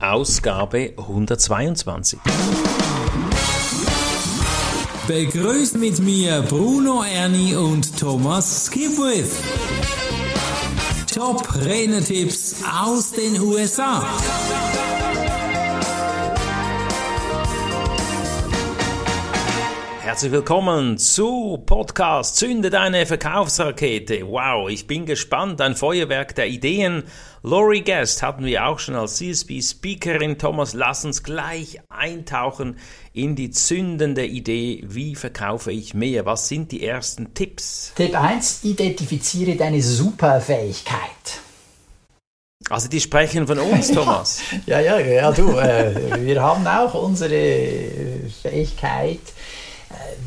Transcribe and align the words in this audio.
Ausgabe 0.00 0.94
122. 0.96 2.20
Begrüßt 5.08 5.76
mit 5.76 5.98
mir 5.98 6.42
Bruno 6.42 7.02
Ernie 7.02 7.56
und 7.56 7.98
Thomas 7.98 8.66
Skipwith. 8.66 9.32
Top 11.12 11.52
Renetipps 11.64 12.62
aus 12.80 13.10
den 13.10 13.40
USA. 13.40 14.04
Herzlich 20.08 20.32
willkommen 20.32 20.96
zu 20.96 21.62
Podcast 21.66 22.36
Zünde 22.36 22.70
deine 22.70 23.04
Verkaufsrakete. 23.04 24.26
Wow, 24.26 24.70
ich 24.70 24.86
bin 24.86 25.04
gespannt. 25.04 25.60
Ein 25.60 25.76
Feuerwerk 25.76 26.34
der 26.34 26.48
Ideen. 26.48 27.02
Lori 27.42 27.82
Guest 27.82 28.22
hatten 28.22 28.46
wir 28.46 28.66
auch 28.66 28.78
schon 28.78 28.94
als 28.94 29.18
CSB-Speakerin. 29.18 30.38
Thomas, 30.38 30.72
lass 30.72 31.04
uns 31.04 31.22
gleich 31.22 31.80
eintauchen 31.90 32.78
in 33.12 33.36
die 33.36 33.50
zündende 33.50 34.24
Idee. 34.24 34.82
Wie 34.86 35.14
verkaufe 35.14 35.72
ich 35.72 35.92
mehr? 35.92 36.24
Was 36.24 36.48
sind 36.48 36.72
die 36.72 36.86
ersten 36.86 37.34
Tipps? 37.34 37.92
Tipp 37.94 38.18
1. 38.18 38.64
Identifiziere 38.64 39.56
deine 39.56 39.82
Superfähigkeit. 39.82 41.42
Also 42.70 42.88
die 42.88 43.02
sprechen 43.02 43.46
von 43.46 43.58
uns, 43.58 43.88
Thomas. 43.92 44.40
ja, 44.64 44.80
ja, 44.80 44.98
ja, 45.00 45.30
du. 45.32 45.58
Äh, 45.58 46.24
wir 46.24 46.40
haben 46.40 46.66
auch 46.66 46.94
unsere 46.94 48.30
Fähigkeit 48.40 49.20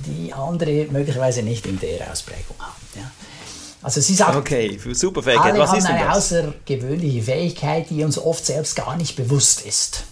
die 0.05 0.33
andere 0.33 0.87
möglicherweise 0.91 1.43
nicht 1.43 1.65
in 1.65 1.79
der 1.79 2.11
Ausprägung 2.11 2.55
haben. 2.59 2.81
Ja. 2.95 3.11
Also 3.83 3.99
sie 3.99 4.13
sagt, 4.13 4.35
okay, 4.35 4.79
super 4.93 5.23
Fähigkeit. 5.23 5.53
Alle 5.53 5.59
Was 5.59 5.69
haben 5.71 5.79
ist 5.79 5.85
eine 5.85 6.11
außergewöhnliche 6.13 7.23
Fähigkeit, 7.23 7.89
die 7.89 8.03
uns 8.03 8.17
oft 8.17 8.45
selbst 8.45 8.75
gar 8.75 8.95
nicht 8.95 9.15
bewusst 9.15 9.65
ist. 9.65 10.03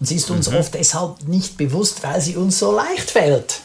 Und 0.00 0.06
sie 0.06 0.16
ist 0.16 0.30
uns 0.30 0.50
mhm. 0.50 0.56
oft 0.56 0.74
deshalb 0.74 1.22
nicht 1.28 1.56
bewusst, 1.56 2.02
weil 2.02 2.20
sie 2.20 2.36
uns 2.36 2.58
so 2.58 2.74
leicht 2.74 3.10
fällt. 3.10 3.60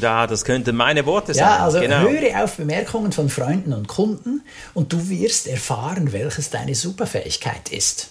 Ja, 0.00 0.26
das 0.26 0.44
könnten 0.44 0.76
meine 0.76 1.06
Worte 1.06 1.32
sein. 1.32 1.44
Ja, 1.44 1.64
also 1.64 1.80
genau. 1.80 2.00
höre 2.00 2.42
auf 2.42 2.56
Bemerkungen 2.56 3.12
von 3.12 3.30
Freunden 3.30 3.72
und 3.72 3.88
Kunden 3.88 4.42
und 4.74 4.92
du 4.92 5.08
wirst 5.08 5.46
erfahren, 5.46 6.12
welches 6.12 6.50
deine 6.50 6.74
Superfähigkeit 6.74 7.70
ist. 7.70 8.08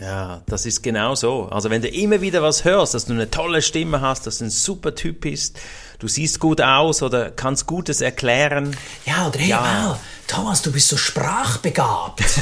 Ja, 0.00 0.42
das 0.46 0.66
ist 0.66 0.82
genau 0.82 1.14
so. 1.14 1.48
Also 1.50 1.70
wenn 1.70 1.82
du 1.82 1.88
immer 1.88 2.20
wieder 2.20 2.42
was 2.42 2.64
hörst, 2.64 2.94
dass 2.94 3.06
du 3.06 3.12
eine 3.12 3.30
tolle 3.30 3.62
Stimme 3.62 4.00
hast, 4.00 4.26
dass 4.26 4.38
du 4.38 4.44
ein 4.44 4.50
super 4.50 4.94
Typ 4.94 5.20
bist, 5.20 5.58
du 5.98 6.08
siehst 6.08 6.40
gut 6.40 6.60
aus 6.60 7.02
oder 7.02 7.30
kannst 7.30 7.66
Gutes 7.66 8.00
erklären. 8.00 8.76
Ja, 9.06 9.28
oder 9.28 9.38
hey, 9.38 9.50
ja. 9.50 9.88
Wow, 9.90 9.98
Thomas, 10.26 10.62
du 10.62 10.72
bist 10.72 10.88
so 10.88 10.96
sprachbegabt. 10.96 12.22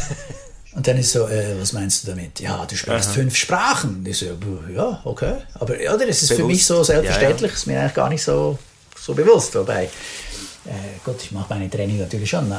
Und 0.75 0.87
dann 0.87 0.97
ist 0.97 1.13
so, 1.13 1.29
äh, 1.29 1.61
was 1.61 1.75
meinst 1.75 2.03
du 2.03 2.11
damit? 2.11 2.41
Ja, 2.41 2.65
du 2.65 2.75
sprichst 2.75 3.09
Aha. 3.09 3.15
fünf 3.15 3.37
Sprachen. 3.37 4.05
Ich 4.07 4.19
so, 4.19 4.27
ja, 4.75 5.03
okay. 5.05 5.35
Aber 5.55 5.79
ja, 5.81 5.95
das 5.97 6.23
ist 6.23 6.29
bewusst. 6.29 6.41
für 6.41 6.47
mich 6.47 6.65
so 6.65 6.83
selbstverständlich, 6.83 7.43
ja, 7.43 7.49
ja. 7.49 7.55
ist 7.55 7.67
mir 7.67 7.81
eigentlich 7.81 7.95
gar 7.95 8.09
nicht 8.09 8.23
so, 8.23 8.59
so 8.99 9.13
bewusst. 9.13 9.55
Wobei, 9.55 9.91
äh, 10.65 10.71
gut, 11.05 11.17
ich 11.23 11.33
mache 11.33 11.47
meine 11.49 11.69
Training 11.69 11.99
natürlich 11.99 12.31
schon 12.31 12.51
äh, 12.53 12.57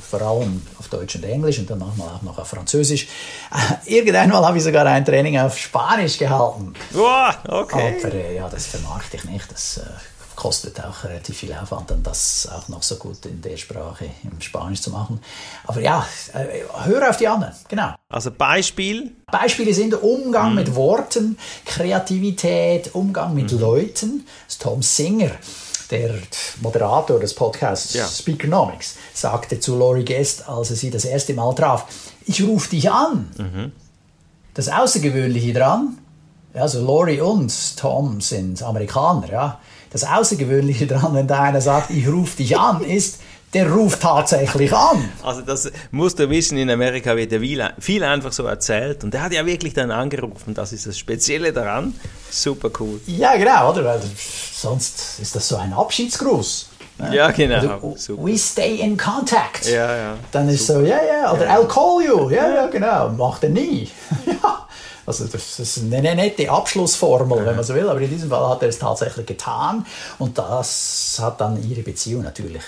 vor 0.00 0.20
allem 0.20 0.62
auf 0.78 0.88
Deutsch 0.88 1.14
und 1.16 1.24
Englisch 1.24 1.58
und 1.58 1.70
dann 1.70 1.78
manchmal 1.78 2.08
auch 2.08 2.22
noch 2.22 2.38
auf 2.38 2.48
Französisch. 2.48 3.06
Äh, 3.86 3.96
irgendwann 3.96 4.32
habe 4.32 4.58
ich 4.58 4.64
sogar 4.64 4.84
ein 4.86 5.04
Training 5.04 5.38
auf 5.38 5.56
Spanisch 5.56 6.18
gehalten. 6.18 6.74
Wow, 6.92 7.34
okay. 7.48 7.96
Aber 8.02 8.14
äh, 8.14 8.36
ja, 8.36 8.48
das 8.48 8.66
vermarkte 8.66 9.16
ich 9.16 9.24
nicht. 9.24 9.50
Das 9.50 9.80
kostet 10.36 10.84
auch 10.84 11.04
relativ 11.04 11.38
viel 11.38 11.52
Aufwand, 11.54 11.90
dann 11.90 12.02
das 12.02 12.48
auch 12.52 12.68
noch 12.68 12.82
so 12.82 12.96
gut 12.96 13.24
in 13.24 13.40
der 13.40 13.56
Sprache, 13.56 14.04
im 14.22 14.40
Spanisch 14.40 14.82
zu 14.82 14.90
machen. 14.90 15.20
Aber 15.66 15.80
ja, 15.80 16.06
äh, 16.34 16.62
hör 16.84 17.08
auf 17.08 17.16
die 17.16 17.26
anderen, 17.26 17.54
genau. 17.68 17.94
Also 18.08 18.30
Beispiel? 18.30 19.12
Beispiele 19.32 19.72
sind 19.72 19.94
Umgang 19.94 20.50
mhm. 20.50 20.56
mit 20.56 20.74
Worten, 20.74 21.38
Kreativität, 21.64 22.94
Umgang 22.94 23.34
mit 23.34 23.50
mhm. 23.50 23.60
Leuten. 23.60 24.26
Das 24.46 24.56
ist 24.56 24.62
Tom 24.62 24.82
Singer 24.82 25.30
der 25.90 26.14
Moderator 26.60 27.18
des 27.20 27.34
Podcasts 27.34 27.94
ja. 27.94 28.06
Speakernomics, 28.06 28.96
sagte 29.14 29.60
zu 29.60 29.76
Lori 29.76 30.04
Guest, 30.04 30.48
als 30.48 30.70
er 30.70 30.76
sie 30.76 30.90
das 30.90 31.04
erste 31.04 31.34
Mal 31.34 31.54
traf, 31.54 31.86
ich 32.26 32.42
rufe 32.42 32.70
dich 32.70 32.90
an. 32.90 33.30
Mhm. 33.36 33.72
Das 34.54 34.68
Außergewöhnliche 34.68 35.52
dran, 35.52 35.98
also 36.54 36.84
Lori 36.84 37.20
und 37.20 37.76
Tom 37.76 38.20
sind 38.20 38.62
Amerikaner, 38.62 39.30
ja. 39.30 39.60
Das 39.90 40.04
Außergewöhnliche 40.04 40.86
dran, 40.86 41.14
wenn 41.14 41.26
da 41.26 41.42
einer 41.42 41.60
sagt, 41.60 41.90
ich 41.90 42.08
rufe 42.08 42.36
dich 42.38 42.58
an, 42.58 42.82
ist, 42.82 43.20
der 43.56 43.72
ruft 43.72 44.02
tatsächlich 44.02 44.70
an. 44.70 45.08
Also 45.22 45.40
das 45.40 45.72
musst 45.90 46.18
du 46.18 46.28
wissen, 46.28 46.58
in 46.58 46.68
Amerika 46.68 47.16
wird 47.16 47.32
ja 47.32 47.70
viel 47.78 48.04
einfach 48.04 48.30
so 48.30 48.44
erzählt 48.44 49.02
und 49.02 49.14
der 49.14 49.22
hat 49.22 49.32
ja 49.32 49.46
wirklich 49.46 49.72
dann 49.72 49.90
angerufen, 49.90 50.52
das 50.52 50.74
ist 50.74 50.86
das 50.86 50.98
Spezielle 50.98 51.54
daran. 51.54 51.94
Super 52.30 52.70
cool. 52.80 53.00
Ja, 53.06 53.34
genau, 53.36 53.70
oder? 53.70 53.82
Weil 53.82 54.02
sonst 54.52 55.18
ist 55.20 55.34
das 55.34 55.48
so 55.48 55.56
ein 55.56 55.72
Abschiedsgruß. 55.72 56.68
Ne? 56.98 57.16
Ja, 57.16 57.30
genau. 57.30 57.80
Also, 57.82 58.18
we 58.22 58.36
stay 58.36 58.76
in 58.76 58.96
contact. 58.98 59.66
Ja, 59.66 59.96
ja. 59.96 60.14
Dann 60.32 60.50
ist 60.50 60.66
Super. 60.66 60.80
so, 60.80 60.86
ja, 60.86 60.98
ja, 61.02 61.32
oder 61.32 61.46
ja. 61.46 61.58
I'll 61.58 61.66
call 61.66 62.04
you. 62.04 62.30
Ja, 62.30 62.48
ja, 62.48 62.66
genau. 62.66 63.08
Macht 63.10 63.42
er 63.44 63.50
nie. 63.50 63.88
ja. 64.26 64.65
Also 65.06 65.26
das 65.26 65.60
ist 65.60 65.78
eine 65.78 66.14
nette 66.14 66.50
Abschlussformel, 66.50 67.46
wenn 67.46 67.54
man 67.54 67.64
so 67.64 67.74
will, 67.74 67.88
aber 67.88 68.00
in 68.00 68.10
diesem 68.10 68.28
Fall 68.28 68.48
hat 68.48 68.62
er 68.62 68.68
es 68.68 68.78
tatsächlich 68.78 69.26
getan 69.26 69.86
und 70.18 70.36
das 70.36 71.16
hat 71.20 71.40
dann 71.40 71.62
ihre 71.68 71.82
Beziehung 71.82 72.24
natürlich 72.24 72.62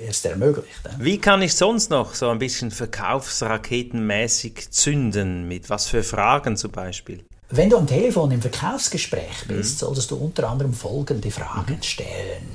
erst 0.00 0.24
ermöglicht. 0.26 0.68
Wie 0.98 1.18
kann 1.18 1.42
ich 1.42 1.54
sonst 1.54 1.90
noch 1.90 2.14
so 2.14 2.28
ein 2.28 2.38
bisschen 2.38 2.70
verkaufsraketenmäßig 2.70 4.70
zünden? 4.70 5.48
Mit 5.48 5.70
was 5.70 5.88
für 5.88 6.04
Fragen 6.04 6.56
zum 6.56 6.70
Beispiel? 6.70 7.24
Wenn 7.50 7.68
du 7.68 7.76
am 7.76 7.86
Telefon 7.86 8.30
im 8.30 8.40
Verkaufsgespräch 8.40 9.46
bist, 9.48 9.74
mhm. 9.74 9.86
solltest 9.86 10.10
du 10.10 10.16
unter 10.16 10.48
anderem 10.48 10.72
folgende 10.72 11.30
Fragen 11.30 11.76
mhm. 11.76 11.82
stellen. 11.82 12.48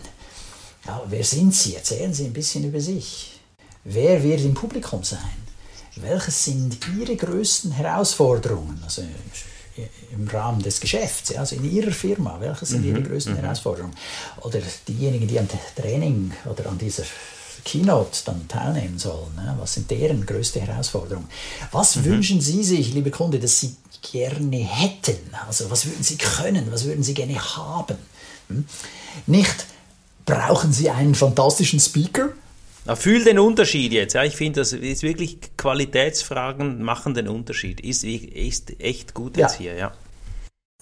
Ja, 0.86 1.02
wer 1.06 1.24
sind 1.24 1.54
Sie? 1.54 1.76
Erzählen 1.76 2.14
Sie 2.14 2.26
ein 2.26 2.34
bisschen 2.34 2.64
über 2.64 2.80
sich. 2.80 3.40
Wer 3.84 4.24
wird 4.24 4.42
im 4.42 4.54
Publikum 4.54 5.04
sein? 5.04 5.47
Welches 6.02 6.46
sind 6.46 6.78
Ihre 6.98 7.16
größten 7.16 7.72
Herausforderungen? 7.72 8.80
Also 8.84 9.04
im 10.12 10.28
Rahmen 10.28 10.62
des 10.62 10.80
Geschäfts, 10.80 11.36
also 11.36 11.56
in 11.56 11.72
Ihrer 11.72 11.92
Firma, 11.92 12.38
welche 12.40 12.66
sind 12.66 12.82
mhm. 12.82 12.90
Ihre 12.90 13.04
größten 13.04 13.34
mhm. 13.34 13.40
Herausforderungen? 13.40 13.96
Oder 14.42 14.60
diejenigen, 14.88 15.28
die 15.28 15.40
am 15.40 15.48
Training 15.76 16.32
oder 16.46 16.68
an 16.68 16.78
dieser 16.78 17.04
Keynote 17.64 18.20
dann 18.26 18.48
teilnehmen 18.48 18.98
sollen, 18.98 19.40
was 19.60 19.74
sind 19.74 19.92
deren 19.92 20.26
größte 20.26 20.62
Herausforderungen? 20.62 21.28
Was 21.72 21.98
mhm. 21.98 22.06
wünschen 22.06 22.42
Sie 22.42 22.64
sich, 22.64 22.94
liebe 22.94 23.12
Kunde, 23.12 23.40
dass 23.40 23.60
Sie 23.60 23.76
gerne 24.12 24.58
hätten? 24.58 25.34
Also 25.48 25.70
was 25.70 25.86
würden 25.86 26.04
Sie 26.04 26.18
können, 26.18 26.72
was 26.72 26.86
würden 26.86 27.04
Sie 27.04 27.14
gerne 27.14 27.38
haben? 27.38 27.98
Hm? 28.48 28.66
Nicht, 29.26 29.66
brauchen 30.26 30.72
Sie 30.72 30.90
einen 30.90 31.14
fantastischen 31.14 31.80
Speaker? 31.80 32.30
Na, 32.88 32.96
fühl 32.96 33.22
den 33.26 33.38
Unterschied 33.38 33.92
jetzt. 33.92 34.14
Ja, 34.14 34.24
ich 34.24 34.38
finde, 34.38 34.62
das 34.62 34.72
ist 34.72 35.04
wirklich 35.04 35.40
Qualitätsfragen 35.58 36.82
machen 36.82 37.14
den 37.14 37.28
Unterschied. 37.28 37.82
Ist, 37.82 38.06
ist 38.06 38.80
echt 38.80 39.14
gut 39.14 39.36
jetzt 39.36 39.56
ja. 39.56 39.60
hier, 39.60 39.76
ja. 39.76 39.92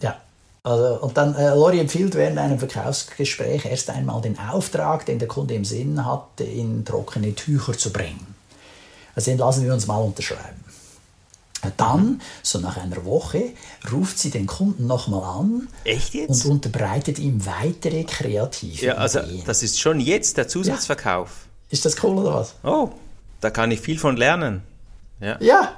Ja. 0.02 0.22
Also, 0.62 1.02
und 1.02 1.18
dann, 1.18 1.34
äh, 1.36 1.50
Lori 1.50 1.80
empfiehlt 1.80 2.14
während 2.14 2.38
einem 2.38 2.60
Verkaufsgespräch 2.60 3.66
erst 3.66 3.90
einmal 3.90 4.22
den 4.22 4.38
Auftrag, 4.38 5.06
den 5.08 5.18
der 5.18 5.28
Kunde 5.28 5.56
im 5.56 5.66
Sinn 5.66 6.06
hat, 6.06 6.40
in 6.42 6.86
trockene 6.86 7.34
Tücher 7.34 7.76
zu 7.76 7.92
bringen. 7.92 8.36
Also 9.16 9.32
den 9.32 9.40
lassen 9.40 9.64
wir 9.64 9.74
uns 9.74 9.88
mal 9.88 9.98
unterschreiben. 9.98 10.64
Dann, 11.78 12.22
so 12.44 12.60
nach 12.60 12.78
einer 12.78 13.04
Woche, 13.06 13.54
ruft 13.92 14.20
sie 14.20 14.30
den 14.30 14.46
Kunden 14.46 14.86
nochmal 14.86 15.24
an 15.24 15.68
und 16.28 16.46
unterbreitet 16.46 17.18
ihm 17.18 17.44
weitere 17.48 18.04
kreative 18.04 18.86
ja, 18.86 18.94
also 18.96 19.22
Ideen. 19.22 19.44
Das 19.48 19.64
ist 19.64 19.80
schon 19.80 20.00
jetzt 20.00 20.38
der 20.38 20.48
Zusatzverkauf. 20.48 21.30
Ja. 21.30 21.45
Ist 21.70 21.86
das 21.86 22.02
cool 22.04 22.18
oder 22.18 22.36
was? 22.36 22.56
Oh, 22.64 22.90
da 23.42 23.50
kann 23.50 23.72
ich 23.72 23.82
viel 23.82 24.00
von 24.00 24.18
lernen. 24.18 24.64
Ja. 25.20 25.38
ja. 25.40 25.72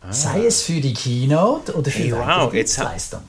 Ah. 0.00 0.12
Sei 0.12 0.46
es 0.46 0.62
für 0.62 0.80
die 0.80 0.94
Keynote 0.94 1.74
oder 1.74 1.90
für 1.90 2.02
die 2.02 2.12
wow, 2.12 2.50
Dienstleistung. 2.50 3.20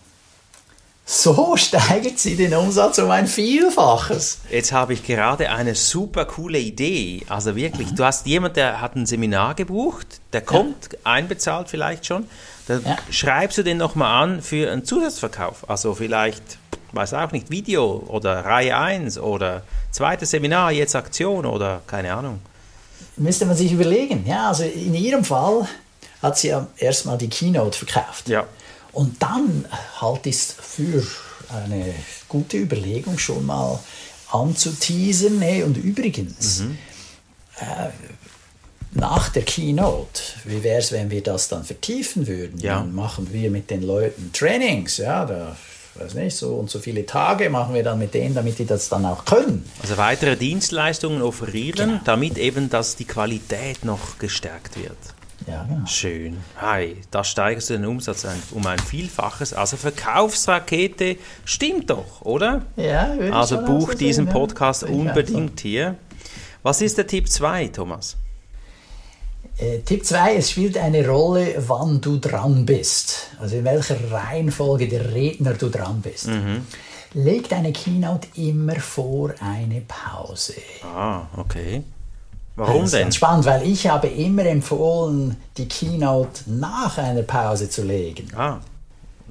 So 1.11 1.57
steigert 1.57 2.19
sie 2.19 2.35
den 2.35 2.53
Umsatz 2.53 2.99
um 2.99 3.09
ein 3.09 3.25
Vielfaches. 3.25 4.41
Jetzt 4.51 4.71
habe 4.71 4.93
ich 4.93 5.03
gerade 5.03 5.49
eine 5.49 5.73
super 5.73 6.25
coole 6.25 6.59
Idee. 6.59 7.25
Also 7.27 7.55
wirklich, 7.55 7.89
mhm. 7.89 7.95
du 7.95 8.03
hast 8.05 8.27
jemand, 8.27 8.57
der 8.57 8.79
hat 8.79 8.95
ein 8.95 9.07
Seminar 9.07 9.55
gebucht, 9.55 10.21
der 10.33 10.41
kommt, 10.41 10.89
ja. 10.93 10.99
einbezahlt 11.05 11.67
vielleicht 11.67 12.05
schon. 12.05 12.27
Dann 12.67 12.83
ja. 12.85 12.95
schreibst 13.09 13.57
du 13.57 13.63
den 13.63 13.77
nochmal 13.77 14.23
an 14.23 14.43
für 14.43 14.71
einen 14.71 14.85
Zusatzverkauf. 14.85 15.67
Also 15.67 15.95
vielleicht, 15.95 16.43
weiß 16.91 17.13
auch 17.13 17.31
nicht, 17.31 17.49
Video 17.49 18.03
oder 18.07 18.45
Reihe 18.45 18.77
1 18.77 19.19
oder 19.19 19.63
zweites 19.91 20.31
Seminar, 20.31 20.71
jetzt 20.71 20.95
Aktion 20.95 21.45
oder 21.45 21.81
keine 21.87 22.13
Ahnung. 22.13 22.39
Müsste 23.17 23.45
man 23.45 23.55
sich 23.55 23.71
überlegen. 23.71 24.25
Ja, 24.25 24.49
also 24.49 24.63
in 24.63 24.95
ihrem 24.95 25.23
Fall 25.23 25.67
hat 26.21 26.37
sie 26.37 26.49
ja 26.49 26.67
erstmal 26.77 27.17
die 27.17 27.29
Keynote 27.29 27.77
verkauft. 27.77 28.27
Ja. 28.27 28.45
Und 28.91 29.21
dann 29.21 29.65
halt 29.99 30.25
ist 30.25 30.53
für 30.53 31.03
eine 31.53 31.93
gute 32.27 32.57
Überlegung 32.57 33.17
schon 33.17 33.45
mal 33.45 33.79
anzuteasern. 34.31 35.41
Hey, 35.41 35.63
und 35.63 35.77
übrigens, 35.77 36.59
mhm. 36.59 36.77
äh, 37.59 37.89
nach 38.91 39.29
der 39.29 39.43
Keynote, 39.43 40.21
wie 40.45 40.63
wäre 40.63 40.79
es, 40.79 40.91
wenn 40.91 41.11
wir 41.11 41.21
das 41.21 41.47
dann 41.47 41.63
vertiefen 41.63 42.27
würden? 42.27 42.59
Ja. 42.59 42.79
Dann 42.79 42.93
machen 42.93 43.31
wir 43.31 43.51
mit 43.51 43.69
den 43.69 43.83
Leuten 43.83 44.31
Trainings, 44.33 44.97
ja, 44.97 45.25
da 45.25 45.55
weiß 45.99 46.13
nicht, 46.15 46.35
so 46.35 46.55
und 46.55 46.69
so 46.69 46.79
viele 46.79 47.05
Tage 47.05 47.49
machen 47.49 47.73
wir 47.73 47.83
dann 47.83 47.99
mit 47.99 48.13
denen, 48.13 48.33
damit 48.35 48.59
die 48.59 48.65
das 48.65 48.89
dann 48.89 49.05
auch 49.05 49.25
können. 49.25 49.69
Also 49.81 49.97
weitere 49.97 50.35
Dienstleistungen 50.35 51.21
offerieren, 51.21 51.89
Genau. 51.89 52.01
damit 52.05 52.37
eben, 52.37 52.69
dass 52.69 52.95
die 52.95 53.05
Qualität 53.05 53.83
noch 53.85 54.17
gestärkt 54.19 54.77
wird. 54.77 54.97
Ja, 55.47 55.63
genau. 55.63 55.85
Schön. 55.87 56.37
Hi, 56.59 56.97
da 57.11 57.23
steigerst 57.23 57.69
du 57.69 57.73
den 57.73 57.85
Umsatz 57.85 58.25
ein, 58.25 58.41
um 58.51 58.65
ein 58.67 58.77
Vielfaches. 58.79 59.53
Also 59.53 59.77
Verkaufsrakete 59.77 61.15
stimmt 61.45 61.89
doch, 61.89 62.21
oder? 62.21 62.63
Ja, 62.75 63.13
würde 63.13 63.27
ich 63.29 63.33
Also 63.33 63.61
buch 63.61 63.91
so 63.91 63.97
diesen 63.97 64.25
sehen, 64.25 64.33
ja. 64.35 64.39
Podcast 64.39 64.83
auch 64.85 64.89
unbedingt 64.89 65.59
hier. 65.61 65.95
Was 66.61 66.81
ist 66.81 66.97
der 66.97 67.07
Tipp 67.07 67.29
2, 67.29 67.69
Thomas? 67.69 68.17
Äh, 69.59 69.79
Tipp 69.79 70.05
2, 70.05 70.35
es 70.35 70.51
spielt 70.51 70.77
eine 70.77 71.05
Rolle, 71.07 71.55
wann 71.67 71.99
du 71.99 72.17
dran 72.17 72.65
bist. 72.65 73.27
Also 73.39 73.57
in 73.57 73.65
welcher 73.65 73.97
Reihenfolge 74.11 74.87
der 74.87 75.13
Redner 75.13 75.53
du 75.53 75.69
dran 75.69 76.01
bist. 76.01 76.27
Mhm. 76.27 76.65
Leg 77.13 77.49
deine 77.49 77.73
Keynote 77.73 78.27
immer 78.35 78.75
vor 78.79 79.33
eine 79.41 79.81
Pause. 79.81 80.53
Ah, 80.83 81.23
okay. 81.35 81.83
Warum 82.55 82.81
Das 82.83 82.93
ist 82.93 82.99
denn? 82.99 83.11
spannend, 83.11 83.45
weil 83.45 83.67
ich 83.67 83.87
habe 83.87 84.07
immer 84.07 84.45
empfohlen, 84.45 85.35
die 85.57 85.67
Keynote 85.67 86.43
nach 86.47 86.97
einer 86.97 87.23
Pause 87.23 87.69
zu 87.69 87.83
legen. 87.83 88.27
Ah, 88.35 88.59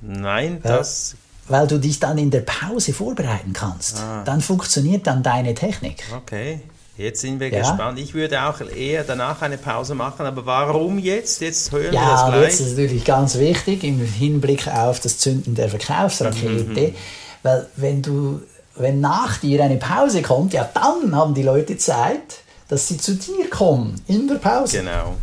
nein, 0.00 0.60
das. 0.62 1.14
Weil 1.46 1.66
du 1.66 1.78
dich 1.78 1.98
dann 2.00 2.18
in 2.18 2.30
der 2.30 2.40
Pause 2.40 2.92
vorbereiten 2.92 3.52
kannst. 3.54 4.02
Dann 4.24 4.40
funktioniert 4.42 5.06
dann 5.06 5.22
deine 5.22 5.54
Technik. 5.54 6.02
Okay, 6.14 6.60
jetzt 6.98 7.20
sind 7.22 7.40
wir 7.40 7.48
Ja. 7.48 7.60
gespannt. 7.60 7.98
Ich 7.98 8.12
würde 8.12 8.42
auch 8.42 8.60
eher 8.60 9.04
danach 9.04 9.40
eine 9.40 9.56
Pause 9.56 9.94
machen, 9.94 10.26
aber 10.26 10.44
warum 10.44 10.98
jetzt? 10.98 11.40
Jetzt 11.40 11.72
hören 11.72 11.94
Ja, 11.94 12.00
wir 12.02 12.10
das 12.10 12.26
gleich. 12.26 12.42
jetzt 12.42 12.60
ist 12.60 12.70
natürlich 12.78 13.04
ganz 13.04 13.38
wichtig 13.38 13.84
im 13.84 14.00
Hinblick 14.00 14.68
auf 14.68 15.00
das 15.00 15.16
Zünden 15.18 15.54
der 15.54 15.68
Verkaufsrakete, 15.70 16.94
weil 17.42 17.66
wenn 17.76 18.02
du, 18.02 18.40
wenn 18.76 19.00
nach 19.00 19.38
dir 19.38 19.62
eine 19.64 19.76
Pause 19.78 20.20
kommt, 20.22 20.52
ja, 20.52 20.68
dann 20.74 21.14
haben 21.16 21.32
die 21.34 21.42
Leute 21.42 21.78
Zeit, 21.78 22.40
dass 22.68 22.88
sie 22.88 22.98
zu 22.98 23.14
dir 23.14 23.48
kommen 23.48 24.00
in 24.08 24.28
der 24.28 24.34
Pause. 24.36 24.78
Genau. 24.80 25.14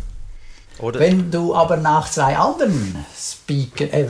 Oder 0.78 1.00
Wenn 1.00 1.30
du 1.30 1.54
aber 1.54 1.78
nach 1.78 2.10
zwei 2.10 2.36
anderen 2.36 2.96
Speaker, 3.18 3.84
äh, 3.94 4.06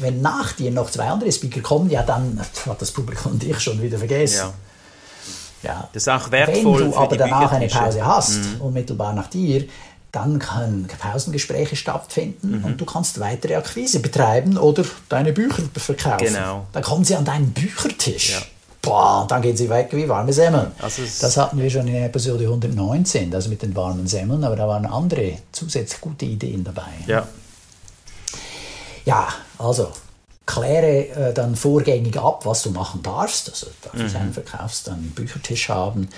wenn 0.00 0.22
nach 0.22 0.52
dir 0.52 0.70
noch 0.70 0.90
zwei 0.90 1.04
andere 1.08 1.30
Speaker 1.30 1.60
kommen, 1.60 1.90
ja, 1.90 2.02
dann 2.02 2.40
hat 2.66 2.80
das 2.80 2.90
Publikum 2.90 3.38
dich 3.38 3.60
schon 3.60 3.82
wieder 3.82 3.98
vergessen. 3.98 4.36
ja. 4.36 4.52
Ja. 5.62 5.88
Das 5.92 6.02
ist 6.04 6.08
auch 6.08 6.30
Wenn 6.30 6.46
wertvoll 6.46 6.84
du 6.84 6.92
für 6.92 6.98
aber 6.98 7.16
danach 7.16 7.52
eine. 7.52 7.68
Pause 7.68 8.04
hast, 8.04 8.38
unmittelbar 8.60 9.12
nach 9.12 9.28
dir, 9.28 9.64
dann 10.12 10.38
können 10.40 10.88
Pausengespräche 10.98 11.76
stattfinden 11.76 12.58
Mhm. 12.58 12.64
und 12.64 12.80
du 12.80 12.84
kannst 12.84 13.20
weitere 13.20 13.54
Akquise 13.56 14.00
betreiben 14.00 14.58
oder 14.58 14.84
deine 15.08 15.32
Bücher 15.32 15.62
verkaufen. 15.76 16.26
Genau. 16.26 16.66
Dann 16.72 16.82
kommen 16.82 17.04
sie 17.04 17.14
an 17.14 17.24
deinen 17.24 17.50
Büchertisch. 17.52 18.32
Ja. 18.32 18.38
Boah, 18.82 19.22
und 19.22 19.30
dann 19.30 19.42
gehen 19.42 19.56
sie 19.56 19.68
weg 19.68 19.90
wie 19.92 20.08
warme 20.08 20.32
Semmeln. 20.32 20.68
Also 20.80 21.02
das 21.20 21.36
hatten 21.36 21.58
wir 21.58 21.68
schon 21.68 21.86
in 21.86 22.02
Episode 22.02 22.44
119, 22.44 23.30
das 23.30 23.46
mit 23.46 23.60
den 23.60 23.76
warmen 23.76 24.06
Semmeln, 24.06 24.42
aber 24.42 24.56
da 24.56 24.66
waren 24.66 24.86
andere 24.86 25.34
zusätzlich 25.52 26.00
gute 26.00 26.24
Ideen 26.24 26.64
dabei. 26.64 26.82
Ja, 27.06 27.28
Ja, 29.04 29.28
also 29.58 29.90
kläre 30.54 31.08
äh, 31.08 31.34
dann 31.34 31.54
vorgängig 31.56 32.16
ab, 32.16 32.44
was 32.44 32.62
du 32.62 32.70
machen 32.70 33.02
darfst. 33.02 33.48
Also 33.50 33.66
darf 33.82 33.94
Mhm. 33.94 34.06
ich 34.06 34.16
einen 34.16 34.32
verkaufst, 34.32 34.86
dann 34.88 34.94
einen 34.94 35.10
Büchertisch 35.10 35.68
haben, 35.68 36.08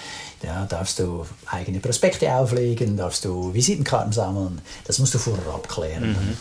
ja, 0.43 0.67
darfst 0.67 0.99
du 0.99 1.25
eigene 1.47 1.79
Prospekte 1.79 2.33
auflegen, 2.35 2.97
darfst 2.97 3.25
du 3.25 3.55
Visitenkarten 3.55 4.13
sammeln. 4.13 4.61
Das 4.85 4.99
musst 4.99 5.15
du 5.15 5.19
vorher 5.19 5.55
abklären, 5.55 6.11
Mhm. 6.11 6.37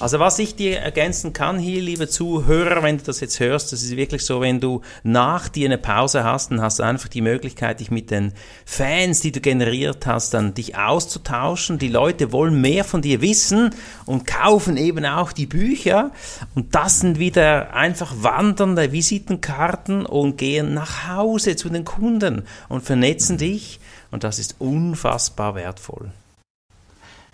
Also 0.00 0.18
was 0.18 0.38
ich 0.38 0.56
dir 0.56 0.78
ergänzen 0.80 1.32
kann 1.32 1.58
hier, 1.58 1.80
liebe 1.80 2.08
Zuhörer, 2.08 2.82
wenn 2.82 2.98
du 2.98 3.04
das 3.04 3.20
jetzt 3.20 3.38
hörst, 3.40 3.72
das 3.72 3.82
ist 3.82 3.96
wirklich 3.96 4.24
so, 4.24 4.40
wenn 4.40 4.60
du 4.60 4.80
nach 5.04 5.48
dir 5.48 5.66
eine 5.66 5.78
Pause 5.78 6.24
hast, 6.24 6.50
dann 6.50 6.60
hast 6.60 6.78
du 6.78 6.82
einfach 6.82 7.08
die 7.08 7.20
Möglichkeit, 7.20 7.80
dich 7.80 7.90
mit 7.90 8.10
den 8.10 8.32
Fans, 8.64 9.20
die 9.20 9.30
du 9.32 9.40
generiert 9.40 10.06
hast, 10.06 10.34
dann 10.34 10.54
dich 10.54 10.76
auszutauschen. 10.76 11.78
Die 11.78 11.88
Leute 11.88 12.32
wollen 12.32 12.60
mehr 12.60 12.84
von 12.84 13.02
dir 13.02 13.20
wissen 13.20 13.70
und 14.06 14.26
kaufen 14.26 14.76
eben 14.76 15.04
auch 15.04 15.32
die 15.32 15.46
Bücher. 15.46 16.10
Und 16.54 16.74
das 16.74 17.00
sind 17.00 17.18
wieder 17.26 17.74
einfach 17.74 18.14
wandernde 18.20 18.92
Visitenkarten 18.92 20.06
und 20.06 20.38
gehen 20.38 20.74
nach 20.74 21.08
Hause 21.08 21.56
zu 21.56 21.68
den 21.68 21.84
Kunden 21.84 22.46
und 22.68 22.84
vernetzen 22.84 23.36
dich. 23.36 23.80
Und 24.12 24.22
das 24.22 24.38
ist 24.38 24.56
unfassbar 24.60 25.56
wertvoll. 25.56 26.12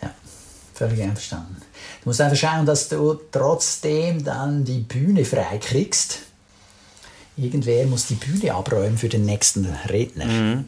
Ja, 0.00 0.10
völlig 0.72 1.02
einverstanden. 1.02 1.56
Du 2.02 2.08
musst 2.08 2.22
einfach 2.22 2.38
schauen, 2.38 2.64
dass 2.64 2.88
du 2.88 3.20
trotzdem 3.30 4.24
dann 4.24 4.64
die 4.64 4.80
Bühne 4.80 5.26
frei 5.26 5.58
kriegst. 5.60 6.20
Irgendwer 7.36 7.86
muss 7.86 8.06
die 8.06 8.14
Bühne 8.14 8.54
abräumen 8.54 8.96
für 8.96 9.10
den 9.10 9.26
nächsten 9.26 9.66
Redner. 9.88 10.64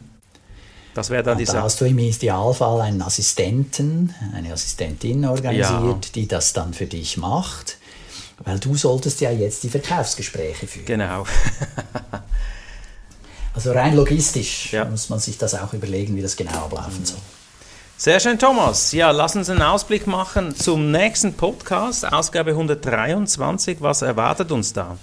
Das 0.93 1.09
wäre 1.09 1.23
dann 1.23 1.39
die 1.39 1.45
Da 1.45 1.63
hast 1.63 1.81
du 1.81 1.85
im 1.85 1.97
Idealfall 1.97 2.81
einen 2.81 3.01
Assistenten, 3.01 4.13
eine 4.33 4.53
Assistentin 4.53 5.25
organisiert, 5.25 6.13
die 6.15 6.27
das 6.27 6.53
dann 6.53 6.73
für 6.75 6.85
dich 6.85 7.17
macht. 7.17 7.77
Weil 8.43 8.59
du 8.59 8.75
solltest 8.75 9.21
ja 9.21 9.31
jetzt 9.31 9.63
die 9.63 9.69
Verkaufsgespräche 9.69 10.67
führen. 10.67 10.85
Genau. 10.85 11.25
Also 13.53 13.71
rein 13.71 13.95
logistisch 13.95 14.73
Ja. 14.73 14.83
muss 14.83 15.07
man 15.09 15.19
sich 15.19 15.37
das 15.37 15.55
auch 15.55 15.71
überlegen, 15.71 16.15
wie 16.17 16.21
das 16.21 16.35
genau 16.35 16.65
ablaufen 16.65 17.05
soll. 17.05 17.17
Sehr 17.97 18.19
schön, 18.19 18.37
Thomas. 18.37 18.91
Ja, 18.91 19.11
lass 19.11 19.37
uns 19.37 19.49
einen 19.49 19.61
Ausblick 19.61 20.05
machen 20.07 20.53
zum 20.53 20.91
nächsten 20.91 21.33
Podcast, 21.33 22.05
Ausgabe 22.11 22.51
123. 22.51 23.77
Was 23.79 24.01
erwartet 24.01 24.51
uns 24.51 24.73
da? 24.73 24.97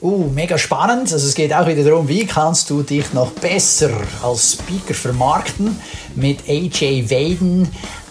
Uh, 0.00 0.28
mega 0.30 0.58
spannend. 0.58 1.12
Also 1.12 1.28
es 1.28 1.34
geht 1.36 1.54
auch 1.54 1.68
wieder 1.68 1.84
darum, 1.84 2.08
wie 2.08 2.26
kannst 2.26 2.68
du 2.70 2.82
dich 2.82 3.12
noch 3.12 3.30
besser 3.30 3.90
als 4.24 4.54
Speaker 4.54 4.94
vermarkten 4.94 5.80
mit 6.16 6.40
AJ 6.48 7.08
Waden, 7.08 7.70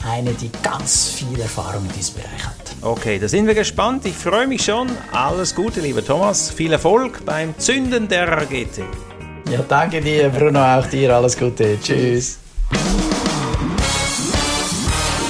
eine, 0.09 0.31
die 0.31 0.49
ganz 0.63 1.09
viel 1.09 1.37
Erfahrung 1.41 1.85
in 1.87 1.91
diesem 1.91 2.15
Bereich 2.15 2.45
hat. 2.45 2.60
Okay, 2.83 3.19
da 3.19 3.27
sind 3.27 3.45
wir 3.45 3.53
gespannt. 3.53 4.05
Ich 4.07 4.15
freue 4.15 4.47
mich 4.47 4.63
schon. 4.63 4.89
Alles 5.11 5.53
Gute, 5.53 5.81
lieber 5.81 6.03
Thomas. 6.03 6.49
Viel 6.49 6.71
Erfolg 6.71 7.23
beim 7.25 7.53
Zünden 7.59 8.07
der 8.07 8.27
Rakete. 8.27 8.83
Ja, 9.51 9.59
danke 9.67 10.01
dir, 10.01 10.29
Bruno, 10.29 10.59
auch 10.59 10.87
dir 10.87 11.15
alles 11.15 11.37
Gute. 11.37 11.77
Tschüss. 11.79 12.39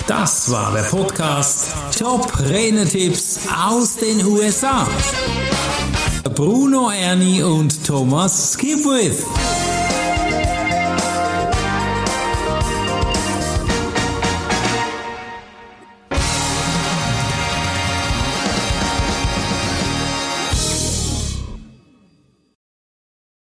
Das 0.07 0.49
war 0.49 0.71
der 0.73 0.83
Podcast 0.83 1.73
Top 1.97 2.31
Renetipps 2.39 3.39
aus 3.53 3.97
den 3.97 4.25
USA. 4.25 4.87
Bruno 6.35 6.89
Ernie 6.89 7.43
und 7.43 7.85
Thomas 7.85 8.53
Skipwith. 8.53 9.25